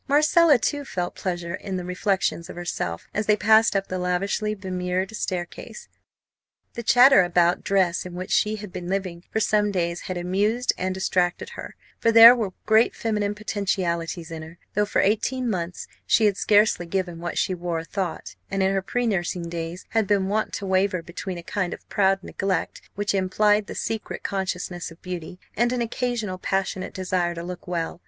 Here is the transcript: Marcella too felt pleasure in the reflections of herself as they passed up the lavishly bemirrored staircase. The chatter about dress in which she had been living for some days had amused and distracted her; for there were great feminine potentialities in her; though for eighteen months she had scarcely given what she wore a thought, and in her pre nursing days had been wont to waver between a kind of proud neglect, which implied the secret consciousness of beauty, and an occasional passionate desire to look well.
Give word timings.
Marcella 0.07 0.57
too 0.57 0.83
felt 0.83 1.13
pleasure 1.13 1.53
in 1.53 1.75
the 1.77 1.85
reflections 1.85 2.49
of 2.49 2.55
herself 2.55 3.07
as 3.13 3.27
they 3.27 3.35
passed 3.35 3.75
up 3.75 3.85
the 3.85 3.99
lavishly 3.99 4.55
bemirrored 4.55 5.15
staircase. 5.15 5.89
The 6.73 6.81
chatter 6.81 7.21
about 7.21 7.63
dress 7.63 8.03
in 8.03 8.15
which 8.15 8.31
she 8.31 8.55
had 8.55 8.73
been 8.73 8.87
living 8.87 9.25
for 9.31 9.39
some 9.39 9.69
days 9.69 9.99
had 10.09 10.17
amused 10.17 10.73
and 10.75 10.91
distracted 10.95 11.49
her; 11.49 11.75
for 11.99 12.11
there 12.11 12.35
were 12.35 12.53
great 12.65 12.95
feminine 12.95 13.35
potentialities 13.35 14.31
in 14.31 14.41
her; 14.41 14.57
though 14.73 14.87
for 14.87 15.01
eighteen 15.01 15.47
months 15.47 15.87
she 16.07 16.25
had 16.25 16.35
scarcely 16.35 16.87
given 16.87 17.19
what 17.19 17.37
she 17.37 17.53
wore 17.53 17.77
a 17.77 17.85
thought, 17.85 18.35
and 18.49 18.63
in 18.63 18.73
her 18.73 18.81
pre 18.81 19.05
nursing 19.05 19.49
days 19.49 19.85
had 19.89 20.07
been 20.07 20.27
wont 20.27 20.51
to 20.53 20.65
waver 20.65 21.03
between 21.03 21.37
a 21.37 21.43
kind 21.43 21.75
of 21.75 21.87
proud 21.89 22.23
neglect, 22.23 22.81
which 22.95 23.13
implied 23.13 23.67
the 23.67 23.75
secret 23.75 24.23
consciousness 24.23 24.89
of 24.89 24.99
beauty, 25.03 25.39
and 25.55 25.71
an 25.71 25.79
occasional 25.79 26.39
passionate 26.39 26.91
desire 26.91 27.35
to 27.35 27.43
look 27.43 27.67
well. 27.67 27.99